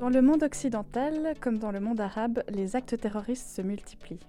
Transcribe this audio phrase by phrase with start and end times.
[0.00, 4.20] Dans le monde occidental, comme dans le monde arabe, les actes terroristes se multiplient.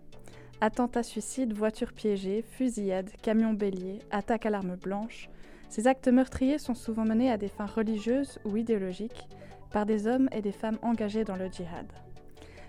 [0.61, 5.29] Attentats suicides, voitures piégées, fusillades, camions béliers, attaques à l'arme blanche,
[5.69, 9.27] ces actes meurtriers sont souvent menés à des fins religieuses ou idéologiques
[9.71, 11.91] par des hommes et des femmes engagés dans le djihad.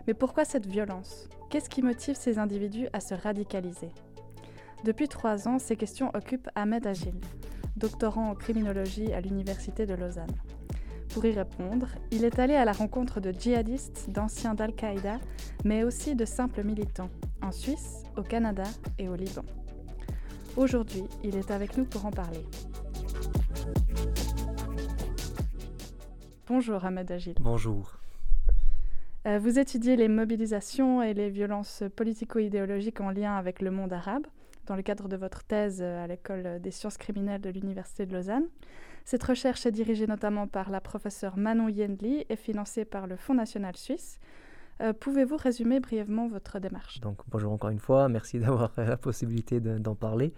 [0.06, 1.28] Mais pourquoi cette violence?
[1.50, 3.90] Qu'est-ce qui motive ces individus à se radicaliser?
[4.84, 7.14] Depuis trois ans, ces questions occupent Ahmed Agil,
[7.76, 10.34] doctorant en criminologie à l'Université de Lausanne.
[11.16, 15.18] Pour y répondre, il est allé à la rencontre de djihadistes, d'anciens d'Al-Qaïda,
[15.64, 17.08] mais aussi de simples militants,
[17.40, 18.64] en Suisse, au Canada
[18.98, 19.46] et au Liban.
[20.58, 22.44] Aujourd'hui, il est avec nous pour en parler.
[26.46, 27.36] Bonjour Ahmed Agil.
[27.40, 27.98] Bonjour.
[29.26, 34.26] Euh, vous étudiez les mobilisations et les violences politico-idéologiques en lien avec le monde arabe
[34.66, 38.12] dans le cadre de votre thèse euh, à l'école des sciences criminelles de l'Université de
[38.12, 38.44] Lausanne.
[39.06, 43.34] Cette recherche est dirigée notamment par la professeure Manon Yendli et financée par le Fonds
[43.34, 44.18] national suisse.
[44.80, 46.98] Euh, pouvez-vous résumer brièvement votre démarche?
[46.98, 50.34] Donc bonjour encore une fois, merci d'avoir la possibilité d'en parler.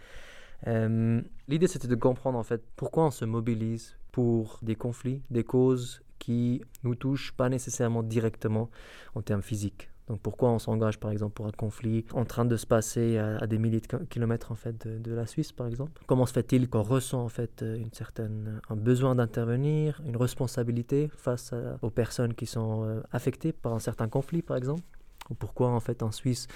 [0.66, 6.02] L'idée c'était de comprendre en fait pourquoi on se mobilise pour des conflits, des causes
[6.18, 8.68] qui nous touchent pas nécessairement directement
[9.14, 9.88] en termes physiques.
[10.08, 13.46] Donc pourquoi on s'engage par exemple pour un conflit en train de se passer à,
[13.46, 16.02] des milliers de kilomètres en fait de, la Suisse par exemple?
[16.06, 21.54] Comment se fait-il qu'on ressent en fait une certaine un besoin d'intervenir, une responsabilité face
[21.82, 24.82] aux personnes qui sont euh, affectées par un certain conflit par exemple?
[25.30, 26.46] Ou pourquoi en fait en Suisse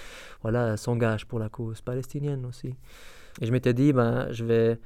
[0.41, 2.75] voilà s'engage pour la cause palestinienne aussi?
[3.41, 4.79] Et je m'étais dit ben je vais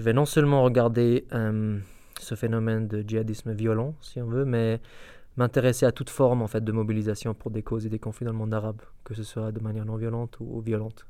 [0.00, 1.78] je vais non seulement regarder euh,
[2.18, 4.80] ce phénomène de djihadisme violent, si on veut, mais
[5.40, 8.32] m'intéresser à toute forme en fait de mobilisation pour des causes et des conflits dans
[8.32, 11.06] le monde arabe, que ce soit de manière non violente ou, violente.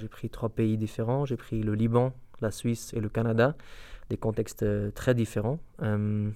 [0.00, 3.54] J'ai pris trois pays différents, j'ai pris le Liban, la Suisse et le Canada,
[4.08, 6.30] des contextes euh, très différents, euh,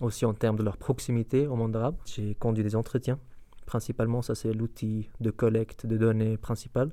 [0.00, 1.96] aussi en termes de leur proximité au monde arabe.
[2.06, 3.18] J'ai conduit des entretiens,
[3.66, 6.90] principalement ça c'est l'outil de collecte de données principal.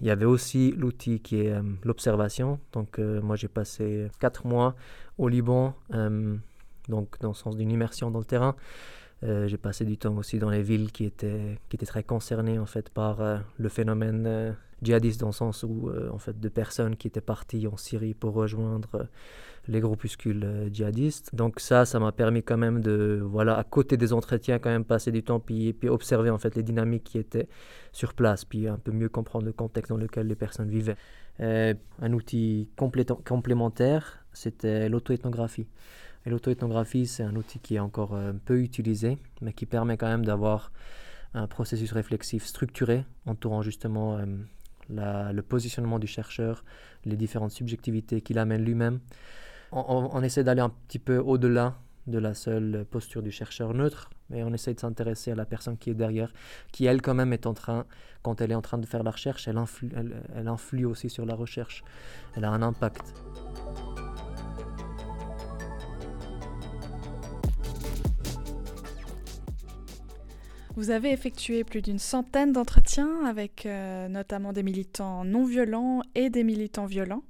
[0.00, 2.58] Il y avait aussi l'outil qui est euh, l'observation.
[2.72, 4.74] Donc moi j'ai passé quatre mois
[5.18, 5.76] au Liban
[6.88, 8.56] donc dans le sens d'une immersion dans le terrain.
[9.24, 12.88] Euh, j'ai passé du temps aussi dans les villes qui étaient, très concernées en fait
[12.88, 17.66] par euh, le phénomène euh, djihadiste dans le sens où de personnes qui étaient parties
[17.66, 19.08] en Syrie pour rejoindre
[19.66, 21.34] les groupuscules djihadistes.
[21.34, 24.84] Donc ça, ça m'a permis quand même de, voilà, à côté des entretiens, quand même
[24.84, 27.48] passer du temps puis observer en fait les dynamiques qui étaient
[27.90, 30.96] sur place, puis un peu mieux comprendre le contexte dans lequel les personnes vivaient.
[31.40, 35.66] un outil complémentaire, c'était l'auto-ethnographie.
[36.26, 40.08] Et l'auto-ethnographie, c'est un outil qui est encore euh, peu utilisé, mais qui permet quand
[40.08, 40.72] même d'avoir
[41.34, 46.64] un processus réflexif structuré, entourant justement euh, le positionnement du chercheur,
[47.04, 49.00] les différentes subjectivités qu'il amène lui-même.
[49.70, 51.76] On, essaie d'aller un petit peu au-delà
[52.06, 55.76] de la seule posture du chercheur neutre, mais on essaie de s'intéresser à la personne
[55.76, 56.32] qui est derrière,
[56.72, 57.84] qui elle quand même est en train,
[58.22, 59.90] quand elle est en train de faire la recherche, elle influe,
[60.34, 61.84] elle influe aussi sur la recherche,
[62.34, 63.12] elle a un impact.
[70.78, 76.30] Vous avez effectué plus d'une centaine d'entretiens avec euh, notamment des militants non violents et
[76.30, 77.24] des militants violents.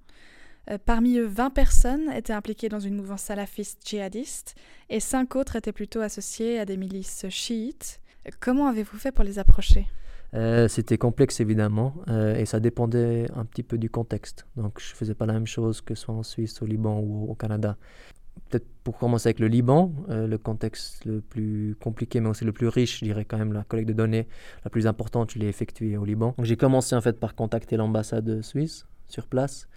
[0.70, 4.54] Euh, parmi eux, 20 personnes étaient impliquées dans une mouvance salafiste djihadiste
[4.91, 8.03] et 5 autres étaient plutôt associées à des milices chiites.
[8.38, 9.86] Comment avez-vous fait pour les approcher?
[10.34, 11.94] Euh, C'était complexe évidemment
[12.36, 14.47] et ça dépendait un petit peu du contexte.
[14.56, 17.34] Donc je faisais pas la même chose que soit en Suisse, au Liban ou au
[17.34, 17.78] Canada
[18.49, 22.53] peut-être pour commencer avec le Liban, euh, le contexte le plus compliqué mais aussi le
[22.53, 24.26] plus riche, je dirais quand même la collecte de données
[24.65, 26.34] la plus importante, je l'ai effectuée au Liban.
[26.43, 29.69] j'ai commencé en fait par contacter l'ambassade suisse sur place.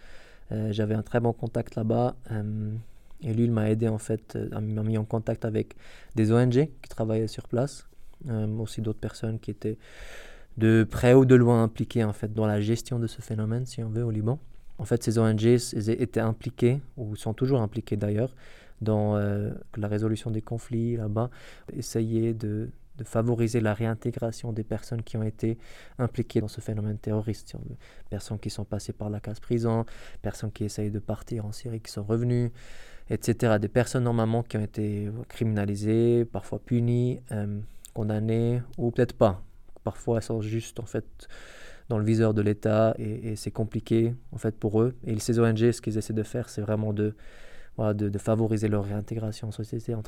[0.52, 2.74] Euh, j'avais un très bon contact là-bas euh,
[3.22, 5.76] et lui il m'a aidé en fait, m'a mis en contact avec
[6.16, 7.88] des ONG qui travaillaient sur place,
[8.60, 9.78] aussi d'autres personnes qui étaient
[10.58, 13.84] de près ou de loin impliquées en fait dans la gestion de ce phénomène si
[13.84, 14.40] on veut au Liban.
[14.82, 18.36] En fait, ces ONG étaient impliquées, ou sont toujours impliquées d'ailleurs,
[18.82, 21.30] dans euh, la résolution des conflits là-bas,
[21.72, 22.70] essayer de,
[23.04, 25.60] favoriser la réintégration des personnes qui ont été
[26.00, 27.56] impliquées dans ce phénomène terroriste.
[28.10, 29.86] Personnes qui sont passées par la case prison,
[30.24, 32.52] personnes qui essayent de partir en Syrie, qui sont revenues,
[33.12, 33.58] etc.
[33.62, 37.60] Des personnes normalement qui ont été criminalisées, parfois punies, euh,
[37.94, 39.44] condamnées, ou peut-être pas.
[39.84, 41.06] Parfois elles sont juste en fait
[41.90, 44.96] dans le viseur de l'État et, c'est compliqué en fait pour eux.
[45.06, 47.16] Et ces ONG, ce qu'ils essaient de faire, c'est vraiment de,
[47.78, 50.04] voilà, de, favoriser leur réintégration en société en,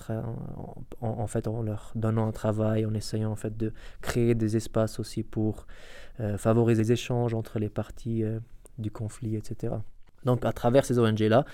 [1.02, 5.00] en, fait en leur donnant un travail, en essayant en fait de créer des espaces
[5.00, 5.68] aussi pour
[6.20, 8.40] euh, favoriser les échanges entre les parties euh,
[8.78, 9.74] du conflit, etc.
[10.26, 11.46] Donc à travers ces ONG là,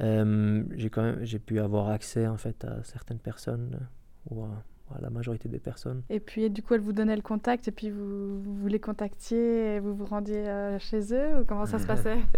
[0.00, 3.80] euh, j'ai quand même j'ai pu avoir accès en fait à certaines personnes
[4.30, 4.44] ou
[4.96, 6.02] à la majorité des personnes.
[6.10, 9.76] Et puis, du coup, elle vous donnait le contact et puis vous, vous les contactiez
[9.76, 12.18] et vous vous rendiez euh, chez eux ou comment ça se passait?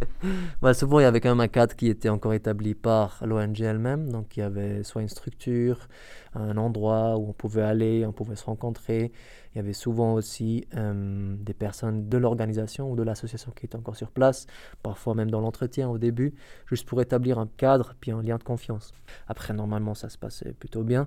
[0.63, 3.61] Bah, souvent, il y avait quand même un cadre qui était encore établi par l'ONG
[3.61, 4.11] elle-même.
[4.11, 5.89] Donc, il y avait soit une structure,
[6.35, 9.11] un endroit où on pouvait aller, on pouvait se rencontrer.
[9.55, 13.77] Il y avait souvent aussi euh, des personnes de l'organisation ou de l'association qui étaient
[13.77, 14.47] encore sur place,
[14.83, 16.35] parfois même dans l'entretien au début,
[16.67, 18.93] juste pour établir un cadre puis un lien de confiance.
[19.29, 21.07] Après, normalement, ça se passait plutôt bien.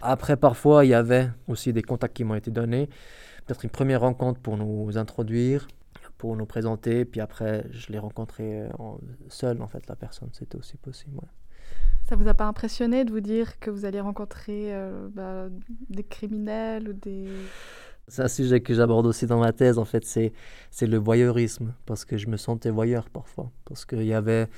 [0.00, 2.88] Après, parfois, il y avait aussi des contacts qui m'ont été donnés.
[3.46, 5.68] Peut-être une première rencontre pour nous introduire,
[6.16, 8.98] pour nous présenter, puis après, je l'ai rencontré en,
[9.28, 10.28] seul, en fait, la personne.
[10.32, 11.20] C'était aussi possible.
[12.08, 15.48] Ça vous a pas impressionné de vous dire que vous alliez rencontrer euh, bah,
[15.88, 17.28] des criminels ou des...
[18.08, 20.32] C'est un sujet que j'aborde aussi dans ma thèse, en fait, c'est,
[20.70, 24.48] c'est le voyeurisme, parce que je me sentais voyeur parfois, parce qu'il y avait,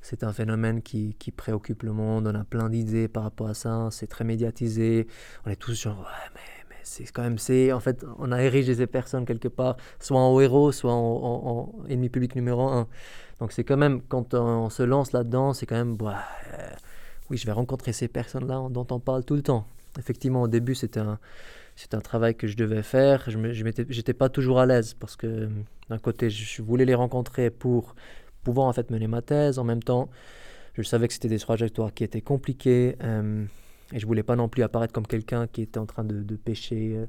[0.00, 3.54] c'est un phénomène qui, qui préoccupe le monde, on a plein d'idées par rapport à
[3.54, 5.06] ça, c'est très médiatisé,
[5.44, 8.74] on est tous genre, ouais, mais c'est quand même, c'est, en fait, on a érigé
[8.74, 11.48] ces personnes quelque part, soit en héros, soit en, en-
[11.82, 12.86] en ennemi public numéro un.
[13.40, 16.22] Donc c'est quand même, quand on, se lance là-dedans, c'est quand même, bah,
[16.52, 16.68] euh,
[17.30, 19.66] oui, je vais rencontrer ces personnes-là dont on parle tout le temps.
[19.98, 21.18] Effectivement, au début, c'était un,
[21.76, 23.24] c'était un travail que je devais faire.
[23.28, 25.48] Je m'étais, j'étais pas toujours à l'aise parce que
[25.88, 27.94] d'un côté, je voulais les rencontrer pour
[28.42, 29.58] pouvoir en fait mener ma thèse.
[29.58, 30.08] En même temps,
[30.74, 33.44] je savais que c'était des trajectoires qui étaient compliquées euh,
[33.92, 36.36] et je voulais pas non plus apparaître comme quelqu'un qui était en train de, de
[36.36, 37.06] pécher, euh,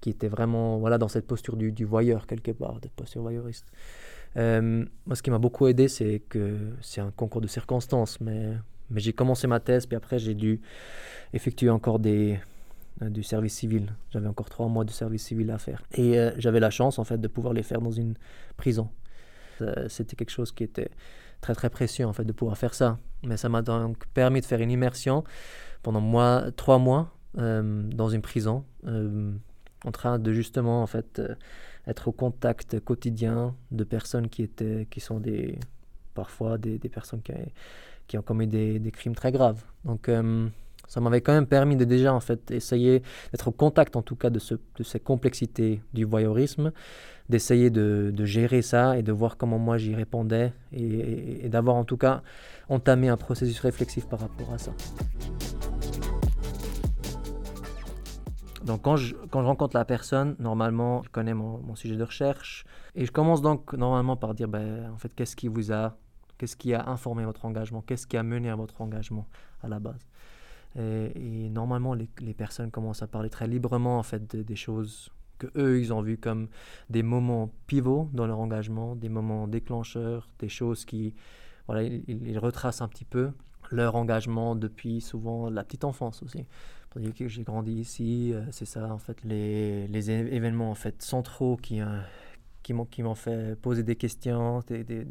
[0.00, 3.66] qui était vraiment voilà dans cette posture du, du voyeur quelque part, de posture voyeuriste.
[4.36, 8.52] Euh, moi, ce qui m'a beaucoup aidé, c'est que c'est un concours de circonstances, mais,
[8.90, 10.60] mais j'ai commencé ma thèse, puis après j'ai dû
[11.32, 12.40] effectuer encore des,
[13.02, 13.94] euh, du service civil.
[14.10, 15.82] J'avais encore trois mois de service civil à faire.
[15.92, 18.14] Et j'avais la chance, en fait, de pouvoir les faire dans une
[18.56, 18.88] prison.
[19.86, 20.90] C'était quelque chose qui était
[21.40, 22.98] très, très précieux, en fait, de pouvoir faire ça.
[23.22, 25.22] Mais ça m'a donc permis de faire une immersion
[25.84, 29.30] pendant trois mois euh, dans une prison, euh,
[29.84, 31.34] en train de justement, en fait, euh,
[31.86, 35.58] être au contact quotidien de personnes qui, étaient, qui sont des,
[36.14, 37.32] parfois des, personnes qui,
[38.08, 39.62] qui ont commis des, crimes très graves.
[39.84, 40.10] Donc,
[40.88, 43.02] ça m'avait quand même permis de déjà en fait essayer
[43.32, 46.72] d'être au contact en tout cas de, ce, de ces complexités du voyeurisme,
[47.28, 51.96] d'essayer de, gérer ça et de voir comment moi j'y répondais et d'avoir en tout
[51.96, 52.22] cas
[52.68, 54.72] entamé un processus réflexif par rapport à ça.
[58.64, 62.64] Donc quand je, quand je rencontre la personne, normalement, je connais mon, sujet de recherche
[62.94, 65.96] et je commence donc normalement par dire, ben, en fait, qu'est-ce qui vous a,
[66.38, 69.26] qu'est-ce qui a informé votre engagement, qu'est-ce qui a mené à votre engagement
[69.62, 70.06] à la base?
[70.76, 75.10] Et, normalement, les, les personnes commencent à parler très librement en fait de- des choses
[75.38, 76.48] que eux ils ont vues comme
[76.90, 81.14] des moments pivots dans leur engagement, des moments déclencheurs, des choses qui,
[81.66, 83.30] voilà, ils retracent un petit peu
[83.70, 86.46] leur engagement depuis souvent la petite enfance aussi.
[86.96, 91.02] Dire que j'ai grandi ici, euh, c'est ça en fait les, les événements en fait
[91.02, 92.00] centraux qui euh,
[92.62, 95.04] qui m'ont fait poser des questions, des, des,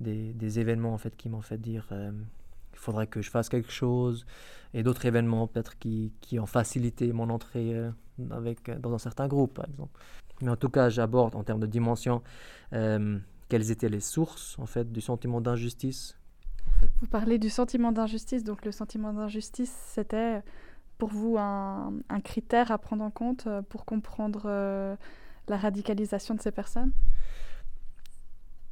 [0.00, 2.10] des, des- événements en fait qui m'ont fait dire euh,
[2.72, 4.24] il faudrait que je fasse quelque chose
[4.72, 7.90] et d'autres événements peut-être qui, qui ont facilité mon entrée euh,
[8.30, 9.96] avec, dans un certain groupe par exemple.
[10.40, 12.22] Mais en tout cas, j'aborde en termes de dimension
[12.72, 16.18] quelles étaient les sources en fait du sentiment d'injustice.
[17.00, 20.42] Vous parlez du sentiment d'injustice, donc le sentiment d'injustice, c'était
[20.98, 24.96] pour vous un, critère à prendre en compte euh, pour comprendre euh,
[25.48, 26.92] la radicalisation de ces personnes?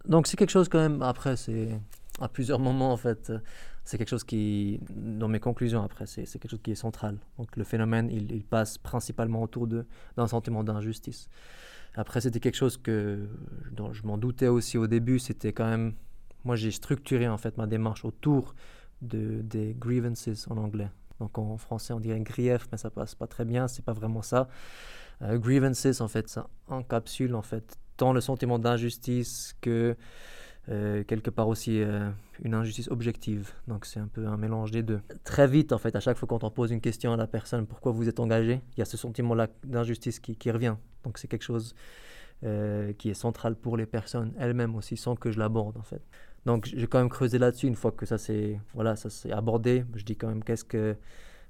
[0.06, 1.80] Donc c'est quelque chose quand même, après c'est
[2.20, 3.38] à plusieurs moments en fait, euh,
[3.84, 7.18] c'est quelque chose qui, dans mes conclusions après, c'est quelque chose qui est central.
[7.38, 11.28] Donc le phénomène, il, passe principalement autour d'un sentiment d'injustice.
[11.94, 13.28] Après c'était quelque chose que,
[13.72, 15.94] dont je m'en doutais aussi au début, c'était quand même,
[16.44, 18.54] moi j'ai structuré en fait ma démarche autour
[19.02, 20.88] de, des grievances en anglais.
[21.22, 24.22] Donc en français on dirait grief, mais ça passe pas très bien, c'est pas vraiment
[24.22, 24.48] ça.
[25.22, 29.96] Euh, grievances en fait, ça encapsule en fait tant le sentiment d'injustice que
[30.68, 32.10] euh, quelque part aussi euh,
[32.42, 33.52] une injustice objective.
[33.68, 35.00] Donc c'est un peu un mélange des deux.
[35.22, 37.68] Très vite, en fait, à chaque fois quand on pose une question à la personne,
[37.68, 40.74] pourquoi vous êtes engagé, il y a ce sentiment-là d'injustice qui, revient.
[41.04, 41.76] Donc c'est quelque chose
[42.98, 46.02] qui est central pour les personnes elles-mêmes aussi, sans que je l'aborde en fait.
[46.46, 49.84] Donc j'ai quand même creusé là-dessus une fois que ça c'est voilà, s'est abordé.
[49.94, 50.96] Je dis quand même qu'est-ce que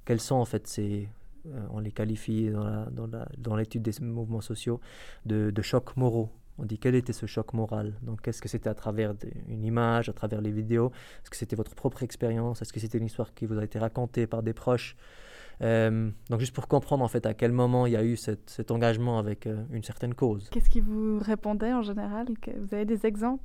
[0.04, 1.08] quels sont en fait ces
[1.46, 4.80] euh, on les qualifie dans la- dans la- dans l'étude des mouvements sociaux
[5.26, 6.30] de, de chocs moraux.
[6.58, 7.94] On dit quel était ce choc moral?
[8.02, 9.14] Donc est-ce que c'était à travers
[9.48, 10.92] une image, à travers les vidéos?
[11.22, 12.62] Est-ce que c'était votre propre expérience?
[12.62, 14.96] Est-ce que c'était une histoire qui vous a été racontée par des proches?
[15.62, 18.70] Euh, Donc juste pour comprendre en fait à quel moment il y a eu cet
[18.70, 20.48] engagement avec euh, une certaine cause.
[20.50, 22.26] Qu'est-ce qui vous répondait en général?
[22.58, 23.42] Vous avez des exemples?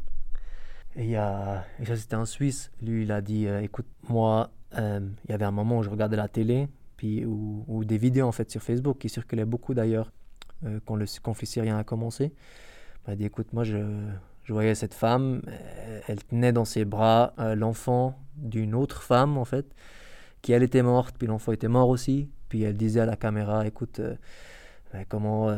[0.97, 4.99] Et a, et ça c'était un Suisse, lui il a dit, euh, écoute, moi, euh,
[5.25, 8.31] il y avait un moment où je regardais la télé, puis, ou, des vidéos en
[8.31, 10.11] fait sur Facebook qui circulaient beaucoup d'ailleurs
[10.65, 12.33] euh, quand le conflit syrien a commencé.
[13.05, 13.77] Il m'a dit écoute, moi je,
[14.43, 15.43] je voyais cette femme,
[16.07, 19.67] elle tenait dans ses bras l'enfant d'une autre femme en fait,
[20.41, 23.67] qui elle était morte, puis l'enfant était mort aussi, puis elle disait à la caméra
[23.67, 24.01] écoute,
[24.91, 25.55] ben, comment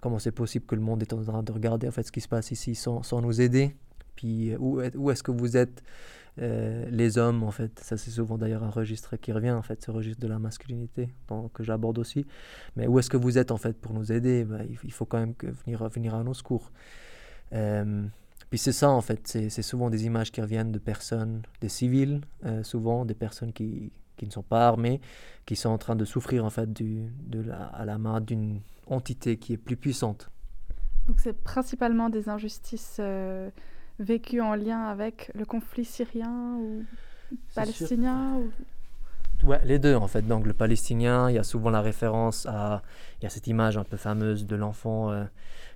[0.00, 2.20] comment c'est possible que le monde est en train de regarder en fait ce qui
[2.22, 3.76] se passe ici sans, sans nous aider?
[4.22, 5.82] Puis où, est-ce que vous êtes
[6.40, 9.82] euh, les hommes, en fait, ça c'est souvent d'ailleurs un registre qui revient, en fait,
[9.82, 11.12] ce registre de la masculinité
[11.52, 12.24] que j'aborde aussi.
[12.76, 14.44] Mais où est-ce que vous êtes, en fait, pour nous aider?
[14.44, 16.70] Bah, il, faut quand même venir, à nos secours.
[17.52, 18.04] Euh,
[18.48, 22.20] puis c'est ça, en fait, c'est souvent des images qui reviennent de personnes, des civils,
[22.44, 23.90] euh, souvent, des personnes qui,
[24.22, 25.00] ne sont pas armées,
[25.46, 26.68] qui sont en train de souffrir, en fait,
[27.74, 30.30] à la main d'une entité qui est plus puissante.
[31.08, 33.00] Donc c'est principalement des injustices
[34.02, 36.84] vécu en lien avec le conflit syrien ou
[37.54, 38.50] palestinien ou...
[39.44, 40.22] Ouais, les deux en fait.
[40.22, 42.82] Donc le palestinien, il y a souvent la référence à,
[43.20, 45.24] il y a cette image un peu fameuse de l'enfant euh,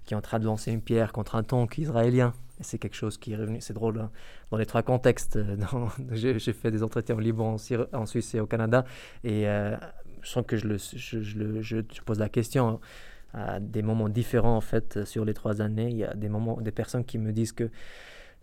[0.04, 2.32] qui est en train de lancer une pierre contre un tank israélien.
[2.60, 4.10] Et c'est quelque chose qui est revenu, c'est drôle, hein.
[4.50, 5.36] dans les trois contextes.
[5.36, 5.56] Euh,
[6.12, 7.56] j'ai, fait des entretiens au Liban,
[7.92, 8.84] en, Suisse et au Canada,
[9.24, 9.76] et euh,
[10.22, 12.80] je sens que je, le, je, je, je, pose la question
[13.34, 15.90] à des moments différents en fait sur les trois années.
[15.90, 17.68] Il y a des moments, des personnes qui me disent que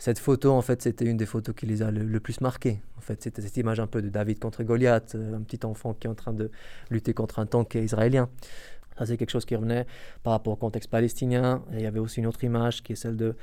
[0.03, 2.81] cette photo, en fait, c'était une des photos qui les a le, plus marqués.
[2.97, 5.93] En fait, c'était cette image un peu de David contre Goliath, euh, un petit enfant
[5.93, 6.51] qui est en train de
[6.89, 8.27] lutter contre un tank israélien.
[8.97, 9.87] Ça, c'est quelque chose qui revenait
[10.21, 11.63] par rapport au contexte palestinien.
[11.71, 13.37] Il y avait aussi une autre image qui est celle de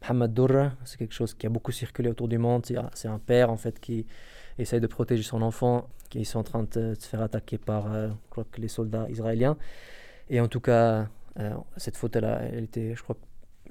[0.00, 0.72] Mohamed Dourra.
[0.86, 2.64] C'est quelque chose qui a beaucoup circulé autour du monde.
[2.94, 4.06] C'est un père, en fait, qui
[4.56, 8.08] essaye de protéger son enfant, qui est en train de se faire attaquer par, euh,
[8.08, 9.58] je crois les soldats israéliens.
[10.30, 13.18] Et en tout cas, euh, cette photo-là, elle était, je crois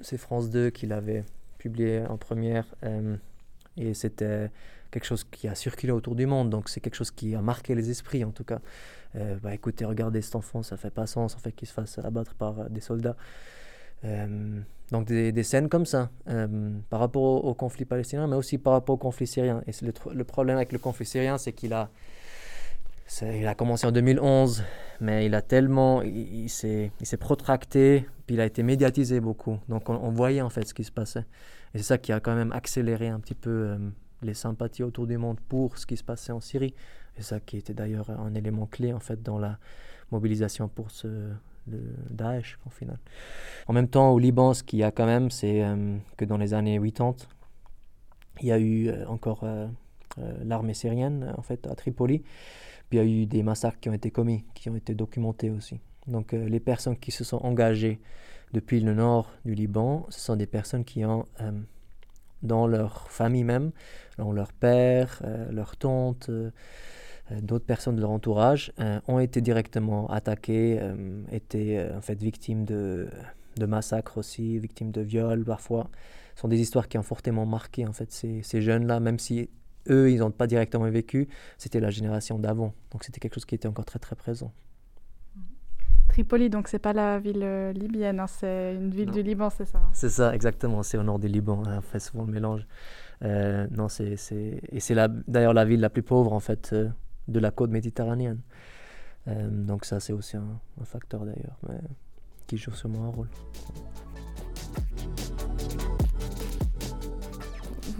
[0.00, 1.24] c'est France 2 qui l'avait
[1.60, 2.64] publié en première.
[2.84, 3.16] Euh,
[3.76, 4.50] et c'était
[4.90, 6.50] quelque chose qui a circulé autour du monde.
[6.50, 8.60] Donc c'est quelque chose qui a marqué les esprits en tout cas.
[9.14, 11.98] Euh, bah, écoutez, regardez cet enfant, ça fait pas sens en fait qu'il se fasse
[11.98, 13.16] abattre par euh, des soldats.
[14.90, 16.10] donc des, scènes comme ça,
[16.88, 19.62] par rapport au, conflit palestinien, mais aussi par rapport au conflit syrien.
[19.66, 21.90] Et le, problème avec le conflit syrien, c'est qu'il a,
[23.22, 24.64] il a commencé en 2011,
[25.00, 29.58] mais il a tellement, il, il s'est protracté, puis il a été médiatisé beaucoup.
[29.68, 31.26] Donc on, voyait en fait ce qui se passait.
[31.74, 33.78] Et c'est ça qui a quand même accéléré un petit peu euh,
[34.22, 36.74] les sympathies autour du monde pour ce qui se passait en Syrie.
[37.18, 39.58] Et ça qui était d'ailleurs un élément clé en fait dans la
[40.10, 41.08] mobilisation pour ce,
[41.68, 42.98] le Daesh final.
[43.66, 46.38] En même temps, au Liban, ce qu'il y a quand même, c'est euh, que dans
[46.38, 47.14] les années 80,
[48.40, 49.44] il y a eu euh, encore
[50.42, 52.24] l'armée syrienne en fait à Tripoli
[52.92, 55.80] il y a eu des massacres qui ont été commis, qui ont été documentés aussi.
[56.06, 58.00] Donc euh, les personnes qui se sont engagées
[58.52, 61.52] depuis le nord du Liban, ce sont des personnes qui ont, euh,
[62.42, 63.70] dans leur famille même,
[64.18, 66.30] dans leur père, euh, leur tante,
[67.42, 68.72] d'autres personnes de leur entourage,
[69.06, 70.80] ont été directement attaquées,
[71.30, 73.08] étaient en fait victimes de,
[73.60, 75.90] massacres aussi, victimes de viols parfois.
[76.34, 79.48] Ce sont des histoires qui ont fortement marqué en fait ces jeunes-là, même si
[79.88, 82.74] eux, ils n'ont pas directement vécu, c'était la génération d'avant.
[82.92, 84.52] Donc c'était quelque chose qui était encore très très présent.
[86.08, 89.64] Tripoli, donc c'est pas la ville euh, libyenne, hein, c'est une ville du Liban, c'est
[89.64, 89.90] ça hein?
[89.92, 92.66] C'est ça, exactement, c'est au nord du Liban, hein, on fait souvent le mélange.
[93.22, 94.16] Euh, non, c'est,
[94.72, 94.96] Et c'est
[95.28, 96.88] d'ailleurs la ville la plus pauvre en fait euh,
[97.28, 98.40] de la côte méditerranéenne.
[99.26, 101.58] donc ça c'est aussi un, un facteur d'ailleurs,
[102.48, 103.28] qui joue sûrement un rôle.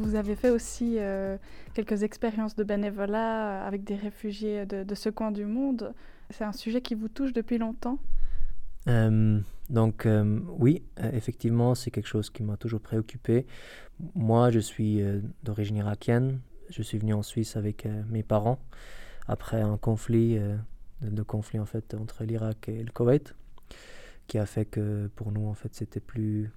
[0.01, 1.37] Vous avez fait aussi euh,
[1.75, 5.93] quelques expériences de bénévolat avec des réfugiés de, ce coin du monde.
[6.31, 7.99] C'est un sujet qui vous touche depuis longtemps?
[8.89, 9.39] Euh,
[9.69, 13.47] donc euh, oui, effectivement, c'est quelque chose qui m'a toujours préoccupé.
[14.15, 15.03] Moi, je suis
[15.43, 16.41] d'origine irakienne.
[16.71, 18.59] Je suis venu en Suisse avec mes parents
[19.29, 20.39] après un conflit,
[21.03, 23.35] de conflit en fait entre l'Irak et le Koweït,
[24.29, 26.51] qui a fait que pour nous en fait c'était plus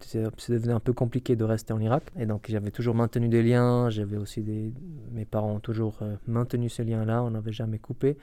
[0.00, 2.04] c'est devenu un peu compliqué de rester en Irak.
[2.18, 4.72] Et donc j'avais toujours maintenu des liens, j'avais aussi des...
[5.12, 8.16] Mes parents ont toujours euh, maintenu ce lien-là, on n'avait jamais coupé.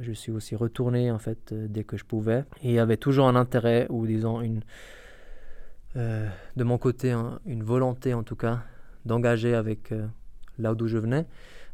[0.00, 2.44] Je suis aussi retourné en fait euh, dès que je pouvais.
[2.62, 4.62] Et il y avait toujours un intérêt, ou disons une...
[5.96, 7.14] Euh, de mon côté,
[7.46, 8.62] une volonté en tout cas,
[9.06, 9.94] d'engager avec
[10.58, 11.26] là d'où je venais,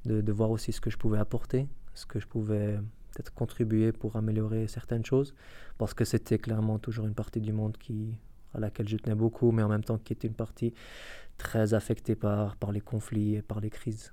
[0.04, 2.78] de, de, voir aussi ce que je pouvais apporter, ce que je pouvais
[3.12, 5.34] peut-être contribuer pour améliorer certaines choses,
[5.78, 8.14] parce que c'était clairement toujours une partie du monde qui
[8.54, 10.74] à laquelle je tenais beaucoup, mais en même temps qui était une partie
[11.38, 14.12] très affectée par, par les conflits et par les crises.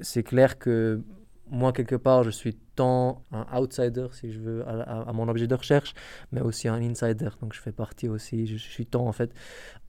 [0.00, 1.02] C'est clair que
[1.50, 5.54] moi, quelque part, je suis tant un outsider, si je veux, à, mon objet de
[5.54, 5.94] recherche,
[6.32, 7.28] mais aussi un insider.
[7.40, 9.32] Donc, je fais partie aussi, je, suis tant, en fait,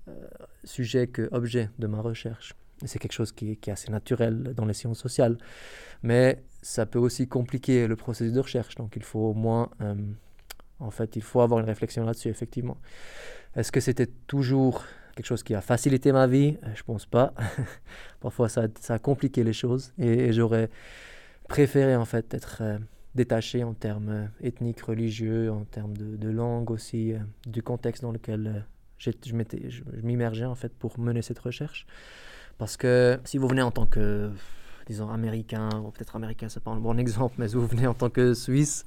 [0.08, 0.28] euh,
[0.64, 2.56] sujet que objet de ma recherche.
[2.84, 5.38] C'est quelque chose qui, est assez naturel dans les sciences sociales.
[6.02, 8.74] Mais ça peut aussi compliquer le processus de recherche.
[8.76, 9.94] Donc il faut au moins, euh,
[10.82, 12.78] en fait, il faut avoir une réflexion là-dessus, effectivement.
[13.56, 14.84] Est-ce que c'était toujours
[15.16, 16.58] quelque chose qui a facilité ma vie?
[16.64, 17.34] Euh, Je pense pas.
[18.20, 20.70] Parfois, ça, a compliqué les choses et, j'aurais
[21.48, 22.80] préféré, en fait, être euh,
[23.16, 27.14] détaché en termes ethniques, religieux, en termes de, langue aussi,
[27.46, 28.66] du contexte dans lequel
[28.98, 29.12] je
[30.04, 31.86] m'immergeais, en fait, pour mener cette recherche.
[32.58, 34.32] Parce que si vous venez en tant que
[34.88, 38.10] disons, américain, ou peut-être américain, c'est pas un bon exemple, mais vous venez en tant
[38.10, 38.86] que Suisse,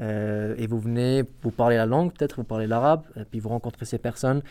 [0.00, 3.48] euh, et vous venez, vous parlez la langue, peut-être vous parlez l'arabe, et puis vous
[3.48, 4.42] rencontrez ces personnes,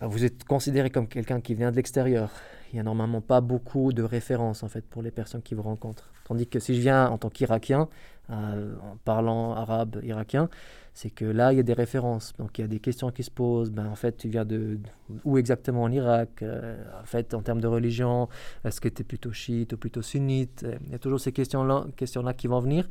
[0.00, 2.30] bah, vous êtes considéré comme quelqu'un qui vient de l'extérieur.
[2.72, 5.62] Il n'y a normalement pas beaucoup de références, en fait, pour les personnes qui vous
[5.62, 6.10] rencontrent.
[6.24, 7.88] Tandis que si je viens en tant qu'Irakien,
[8.30, 10.48] euh, en parlant arabe irakien,
[10.94, 12.32] c'est que là, il y a des références.
[12.38, 13.72] Donc, il y a des questions qui se posent.
[13.72, 14.78] Ben, en fait, tu viens de,
[15.24, 18.28] où exactement en Irak euh, En fait, en termes de religion,
[18.64, 20.64] est-ce que tu es plutôt chiite ou plutôt sunnite?
[20.86, 22.88] Il y a toujours ces questions-là questions -là qui vont venir.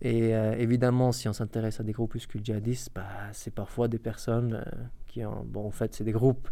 [0.00, 4.64] Et euh, évidemment, si on s'intéresse à des groupuscules djihadistes, bah, c'est parfois des personnes
[5.08, 5.44] qui ont...
[5.44, 6.48] Bon, en fait, c'est des groupes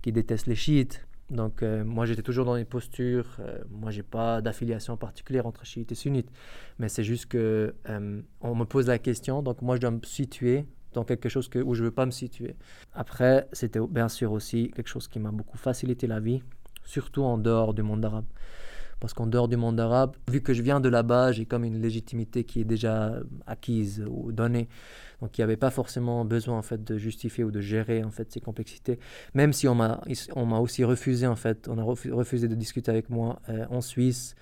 [0.00, 4.02] qui détestent les chiites, donc euh, moi j'étais toujours dans les postures, euh, moi j'ai
[4.02, 6.30] pas d'affiliation particulière entre chiites et sunnites,
[6.78, 10.00] mais c'est juste que euh, on me pose la question, donc moi je dois me
[10.04, 12.56] situer dans quelque chose que, où je veux pas me situer.
[12.92, 16.42] Après c'était bien sûr aussi quelque chose qui m'a beaucoup facilité la vie,
[16.84, 18.26] surtout en dehors du monde arabe.
[19.00, 21.80] Parce qu'en dehors du monde arabe, vu que je viens de là-bas, j'ai comme une
[21.80, 23.14] légitimité qui est déjà
[23.46, 24.68] acquise ou donnée.
[25.20, 28.10] Donc il n'y avait pas forcément besoin en fait de justifier ou de gérer en
[28.10, 28.98] fait ces complexités.
[29.34, 30.00] Même si on m'a
[30.34, 33.80] on m'a aussi refusé en fait, on a refusé de discuter avec moi euh, en
[33.80, 34.34] Suisse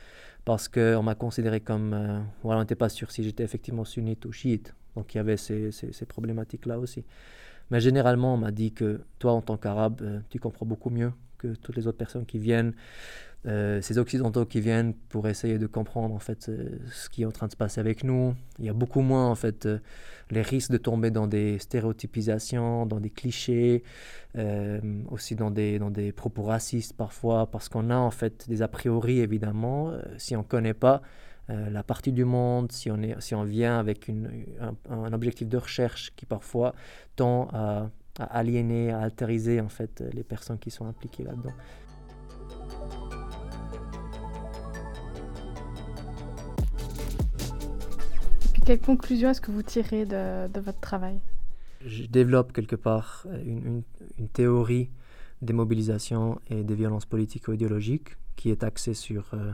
[0.45, 4.25] parce qu'on m'a considéré comme euh, voilà on n'était pas sûr si j'étais effectivement sunnite
[4.25, 4.75] ou chiite.
[4.97, 7.05] Donc il y avait ces, ces, problématiques là aussi.
[7.71, 11.13] Mais généralement on m'a dit que toi en tant qu'arabe euh, tu comprends beaucoup mieux
[11.39, 12.75] que toutes les autres personnes qui viennent
[13.47, 17.25] euh, ces occidentaux qui viennent pour essayer de comprendre en fait euh, ce qui est
[17.25, 18.35] en train de se passer avec nous.
[18.59, 19.79] Il y a beaucoup moins en fait euh,
[20.31, 23.85] les risques de tomber dans des stéréotypisations, dans des clichés,
[25.11, 28.69] aussi dans des, dans des propos racistes parfois, parce qu'on a en fait des a
[28.69, 29.93] priori évidemment.
[30.19, 31.01] si on ne connaît pas
[31.49, 34.45] la partie du monde, si on, est, si on vient avec une,
[34.91, 36.75] un, objectif de recherche qui parfois
[37.17, 41.55] tend à, aliéner, à altériser en fait les personnes qui sont impliquées là-dedans.
[48.69, 51.19] Quelle conclusion est-ce que vous tirez de, votre travail?
[51.87, 53.83] Je développe quelque part euh, une,
[54.19, 54.91] une, théorie
[55.41, 59.53] des mobilisations et des violences politiques ou idéologiques qui est axée sur euh,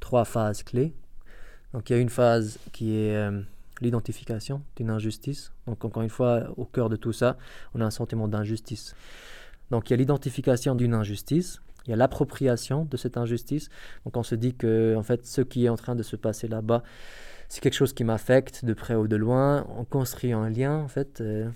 [0.00, 0.94] trois phases clés.
[1.74, 3.42] Donc il y a une phase qui est euh,
[3.82, 5.52] l'identification d'une injustice.
[5.66, 7.36] Donc encore une fois, au cœur de tout ça,
[7.74, 8.94] on a un sentiment d'injustice.
[9.70, 13.68] Donc il y a l'identification d'une injustice, il y a l'appropriation de cette injustice.
[14.06, 16.48] Donc on se dit que en fait ce qui est en train de se passer
[16.48, 16.82] là-bas,
[17.48, 19.66] c'est quelque chose qui m'affecte de près ou de loin.
[19.76, 21.20] On construit un lien, en fait.
[21.20, 21.48] Euh,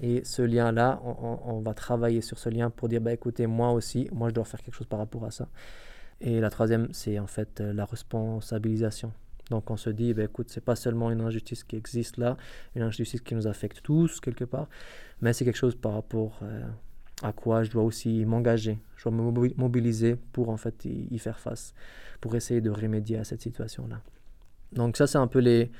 [0.00, 4.08] et ce lien-là, on, va travailler sur ce lien pour dire, bah, écoutez, moi aussi,
[4.12, 5.48] moi, je dois faire quelque chose par rapport à ça.
[6.20, 9.12] Et la troisième, c'est en fait euh, la responsabilisation.
[9.50, 12.36] Donc on se dit, bah, écoute, c'est pas seulement une injustice qui existe là,
[12.76, 14.68] une injustice qui nous affecte tous quelque part,
[15.20, 16.62] mais c'est quelque chose par rapport euh,
[17.22, 18.78] à quoi je dois aussi m'engager.
[18.96, 21.74] Je dois me mobiliser pour en fait y faire face,
[22.20, 24.00] pour essayer de remédier à cette situation-là.
[24.72, 25.70] Donc ça, c'est un peu les,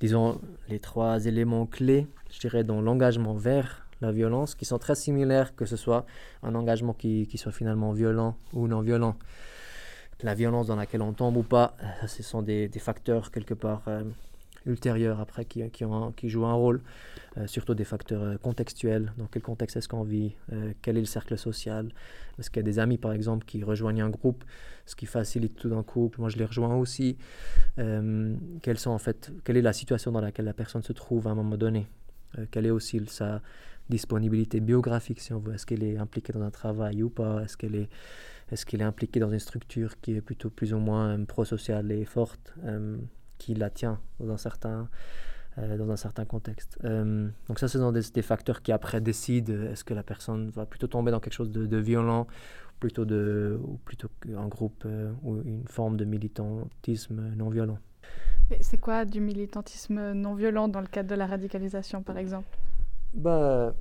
[0.00, 4.94] disons, les trois éléments clés, je dirais, dans l'engagement vers la violence, qui sont très
[4.94, 6.06] similaires, que ce soit
[6.42, 9.16] un engagement qui, qui soit finalement violent ou non violent.
[10.22, 11.76] La violence dans laquelle on tombe ou pas,
[12.06, 14.02] ce sont des, des facteurs quelque part euh,
[14.66, 16.82] ultérieurs après qui, qui, jouent un rôle,
[17.38, 19.12] euh, surtout des facteurs euh, contextuels.
[19.16, 20.34] Dans quel contexte est-ce qu'on vit?
[20.52, 21.90] Euh, Quel est le cercle social?
[22.38, 24.44] Est-ce qu'il y a des amis, par exemple, qui rejoignent un groupe,
[24.86, 26.10] ce qui facilite tout d'un coup?
[26.18, 27.16] Moi, je les rejoins aussi.
[27.76, 31.30] quelles sont, en fait, quelle est la situation dans laquelle la personne se trouve à
[31.30, 31.86] un moment donné?
[32.50, 33.42] Quelle est aussi sa
[33.88, 35.54] disponibilité biographique, si on veut?
[35.54, 37.42] Est-ce qu'elle est impliquée dans un travail ou pas?
[37.42, 37.88] Est-ce qu'elle est
[38.52, 42.04] est-ce qu'elle est impliquée dans une structure qui est plutôt plus ou moins pro-sociale et
[42.04, 42.52] forte?
[43.40, 44.88] Qui la tient dans un certain,
[45.58, 46.78] euh, dans un certain contexte.
[46.84, 50.50] Euh, donc ça, ce sont des, des, facteurs qui après décident est-ce que la personne
[50.50, 52.26] va plutôt tomber dans quelque chose de, violent,
[52.78, 57.78] plutôt de, ou plutôt qu'un groupe euh, ou une forme de militantisme non violent.
[58.60, 62.58] C'est quoi du militantisme non violent dans le cadre de la radicalisation, par exemple?
[63.14, 63.74] Bah,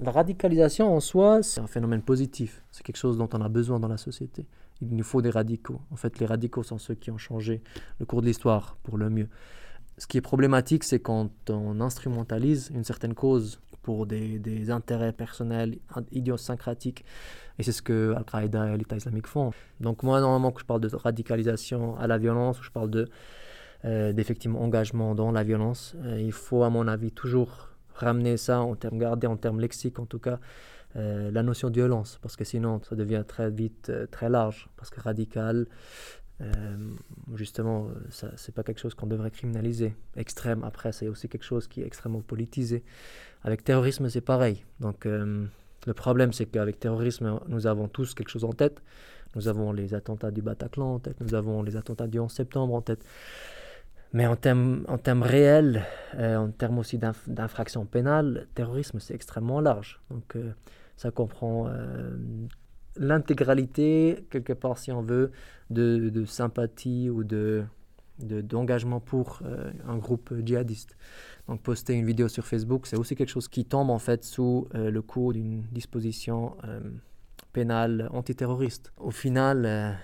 [0.00, 2.62] La radicalisation en soi, c'est un phénomène positif.
[2.70, 4.46] C'est quelque chose dont on a besoin dans la société
[4.80, 5.80] il nous faut des radicaux.
[5.90, 7.62] En fait, les radicaux sont ceux qui ont changé
[7.98, 9.28] le cours de l'histoire pour le mieux.
[9.98, 15.12] Ce qui est problématique, c'est quand on instrumentalise une certaine cause pour des, des intérêts
[15.12, 15.78] personnels,
[16.12, 17.04] idiosyncratiques.
[17.58, 19.52] Et c'est ce que Al-Qaïda et l'État islamique font.
[19.80, 23.08] Donc moi, normalement, que je parle de radicalisation à la violence, je parle de
[23.84, 25.94] d'effectivement engagement dans la violence.
[26.18, 30.06] il faut, à mon avis, toujours ramener ça en termes, garder en termes lexiques en
[30.06, 30.38] tout cas,
[30.96, 35.00] la notion de violence, parce que sinon ça devient très vite très large, parce que
[35.00, 35.66] radical,
[36.42, 36.76] euh,
[37.34, 39.94] justement, ça, c'est pas quelque chose qu'on devrait criminaliser.
[40.16, 42.82] Extrême, après, c'est aussi quelque chose qui est extrêmement politisé.
[43.42, 44.64] Avec terrorisme, c'est pareil.
[44.80, 45.46] Donc, euh,
[45.86, 48.82] le problème, c'est qu'avec terrorisme, nous avons tous quelque chose en tête.
[49.34, 52.74] Nous avons les attentats du Bataclan en tête, nous avons les attentats du 11 septembre
[52.74, 53.04] en tête.
[54.12, 59.60] Mais en termes, en termes réels, euh, en termes aussi d'infraction pénale, terrorisme, c'est extrêmement
[59.60, 60.00] large.
[60.10, 60.36] Donc,
[60.96, 61.68] ça comprend
[62.98, 65.30] l'intégralité, quelque part, si on veut,
[65.70, 67.64] de, de sympathie ou de,
[68.18, 70.96] d'engagement pour euh, un groupe djihadiste.
[71.48, 74.68] Donc poster une vidéo sur Facebook, c'est aussi quelque chose qui tombe en fait sous
[74.74, 76.80] euh, le coup d'une disposition euh,
[77.52, 78.92] pénale antiterroriste.
[78.98, 79.96] Au final,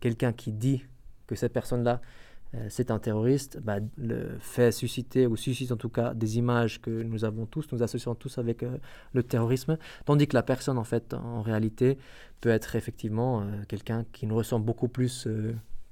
[0.00, 0.84] quelqu'un qui dit
[1.26, 2.27] que cette personne-là euh,
[2.68, 6.90] c'est un terroriste, bah, le fait susciter, ou suscite en tout cas, des images que
[6.90, 8.78] nous avons tous, nous associons tous avec euh,
[9.12, 11.98] le terrorisme, tandis que la personne, en fait, en réalité,
[12.40, 15.28] peut être effectivement euh, quelqu'un qui nous ressemble beaucoup plus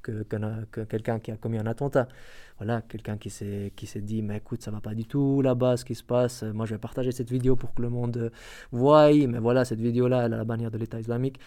[0.02, 2.08] que, que, quelqu'un qui a commis un attentat.
[2.56, 5.94] Voilà, quelqu'un qui s'est, dit, mais écoute, ça va pas du tout là-bas, ce qui
[5.94, 8.32] se passe, moi je vais partager cette vidéo pour que le monde
[8.72, 11.38] voie, mais voilà, cette vidéo-là, elle a la bannière de l'État islamique,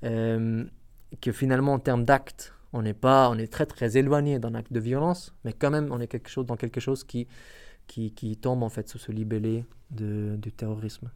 [0.00, 4.72] que finalement, en termes d'actes, on n'est pas, on est très très éloigné d'un acte
[4.72, 7.28] de violence, mais quand même on est quelque chose, dans quelque chose qui,
[7.86, 11.10] qui, qui tombe en fait sous ce libellé de, du terrorisme.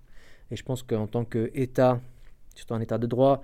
[0.52, 2.00] Et je pense qu'en tant qu'État,
[2.54, 3.42] surtout un État de droit,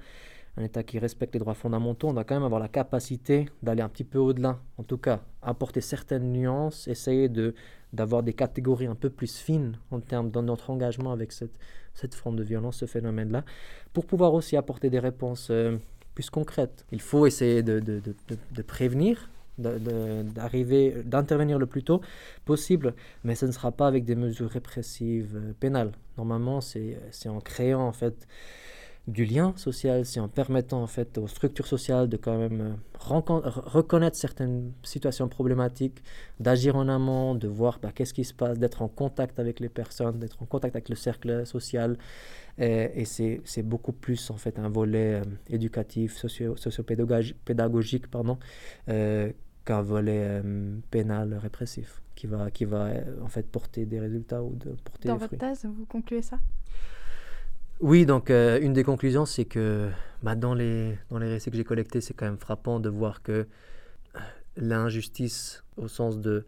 [0.56, 3.82] un État qui respecte les droits fondamentaux, on doit quand même avoir la capacité d'aller
[3.82, 7.54] un petit peu au-delà, en tout cas, apporter certaines nuances, essayer de
[7.92, 11.56] d'avoir des catégories un peu plus fines en termes de notre engagement avec cette,
[11.94, 13.44] cette forme de violence, ce phénomène-là,
[13.92, 15.78] pour pouvoir aussi apporter des réponses euh,
[16.14, 16.84] plus concrète.
[16.92, 18.14] Il faut essayer de, de, de,
[18.52, 22.00] de prévenir, d'arriver, d'intervenir le plus tôt
[22.44, 25.92] possible, mais ce ne sera pas avec des mesures répressives euh, pénales.
[26.18, 28.26] Normalement, c'est en créant en fait
[29.06, 32.72] du lien social, c'est en permettant en fait aux structures sociales de quand même euh,
[33.04, 36.02] reconnaître certaines situations problématiques,
[36.40, 39.68] d'agir en amont, de voir bah, qu'est-ce qui se passe, d'être en contact avec les
[39.68, 41.98] personnes, d'être en contact avec le cercle social.
[42.58, 48.38] Et, c'est beaucoup plus en fait un volet euh, éducatif, socio, socio-pédagogique, pardon,
[48.88, 49.32] euh,
[49.64, 50.42] qu'un volet
[50.90, 52.90] pénal répressif qui va, qui va
[53.22, 56.38] en fait porter des résultats ou de porter Dans votre thèse, vous concluez ça?
[57.80, 59.90] Oui, donc euh, une des conclusions, c'est que
[60.22, 63.22] bah, dans, les, dans les récits que j'ai collectés, c'est quand même frappant de voir
[63.22, 64.20] que euh,
[64.56, 66.46] l'injustice, au sens de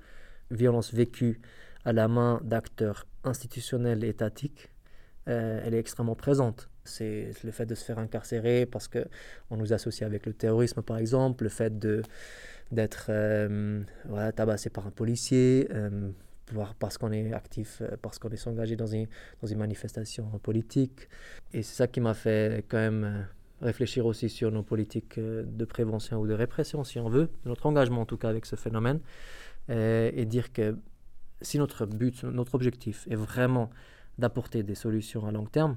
[0.53, 1.41] violence vécue
[1.85, 4.71] à la main d'acteurs institutionnels et étatiques,
[5.29, 6.69] euh, elle est extrêmement présente.
[6.85, 10.99] C'est le fait de se faire incarcérer parce qu'on nous associe avec le terrorisme, par
[10.99, 11.79] exemple, le fait
[12.71, 13.11] d'être
[14.05, 15.69] voilà, tabassé par un policier,
[16.79, 19.07] parce qu'on est actif, euh, parce qu'on est engagé dans une,
[19.41, 21.09] dans une manifestation politique.
[21.53, 23.23] Et c'est ça qui m'a fait quand même euh,
[23.63, 27.67] réfléchir aussi sur nos politiques euh, de prévention ou de répression, si on veut, notre
[27.67, 29.01] engagement en tout cas avec ce phénomène,
[29.69, 30.77] et dire que
[31.43, 33.69] si notre but, notre objectif est vraiment
[34.19, 35.77] d'apporter des solutions à long terme,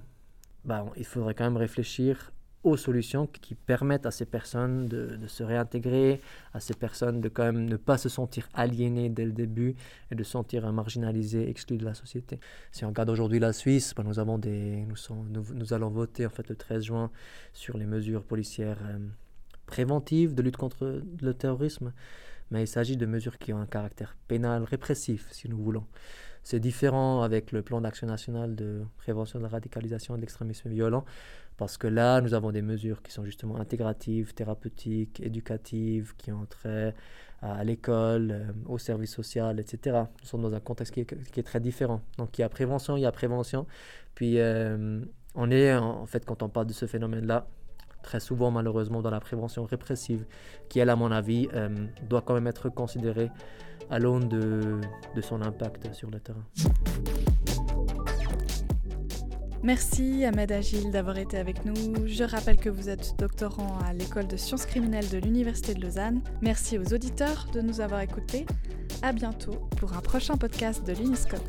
[0.66, 2.32] bah, il faudrait quand même réfléchir
[2.64, 6.20] aux solutions qui permettent à ces personnes de, se réintégrer,
[6.54, 9.76] à ces personnes de quand même ne pas se sentir aliénées dès le début
[10.12, 12.40] et de se sentir marginalisées, exclues de la société.
[12.72, 16.30] Si on regarde aujourd'hui la Suisse, ben nous, avons des, nous, nous, allons voter en
[16.30, 17.12] fait le 13 juin
[17.54, 18.98] sur les mesures policières euh,
[19.66, 21.94] préventives de lutte contre le terrorisme,
[22.52, 25.86] mais il s'agit de mesures qui ont un caractère pénal, répressif, si nous voulons.
[26.50, 30.68] C'est différent avec le plan d'action national de prévention de la radicalisation et de l'extrémisme
[30.68, 31.06] violent,
[31.58, 36.48] parce que là, nous avons des mesures qui sont justement intégratives, thérapeutiques, éducatives, qui ont
[36.48, 36.96] trait
[37.44, 40.06] à l'école, euh, au service social, etc.
[40.22, 42.02] Nous sommes dans un contexte qui est, très différent.
[42.18, 43.68] Donc il y a prévention, il y a prévention.
[44.16, 45.02] Puis euh,
[45.36, 47.46] on est, en fait, quand on parle de ce phénomène-là,
[48.02, 50.26] très souvent malheureusement dans la prévention répressive,
[50.68, 51.70] qui elle, à mon avis, euh,
[52.10, 53.30] doit quand même être considérée
[53.90, 54.82] à l'aune de,
[55.22, 56.46] son impact sur le terrain.
[59.62, 62.08] Merci Ahmed Agil d'avoir été avec nous.
[62.08, 66.22] Je rappelle que vous êtes doctorant à l'école de sciences criminelles de l'Université de Lausanne.
[66.42, 68.46] Merci aux auditeurs de nous avoir écoutés.
[69.02, 71.42] À bientôt pour un prochain podcast de l'Uniscope.